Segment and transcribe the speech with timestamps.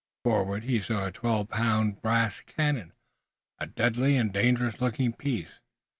[0.23, 2.93] Forward he saw a twelve pound brass cannon,
[3.59, 5.59] a deadly and dangerous looking piece.